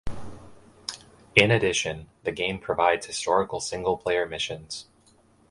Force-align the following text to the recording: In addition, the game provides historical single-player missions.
In 1.35 1.51
addition, 1.51 2.09
the 2.23 2.31
game 2.31 2.57
provides 2.57 3.05
historical 3.05 3.59
single-player 3.59 4.25
missions. 4.27 4.87